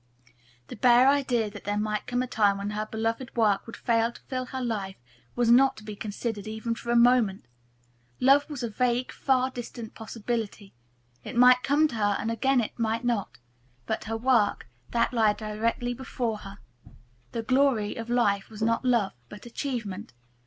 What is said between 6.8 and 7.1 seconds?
a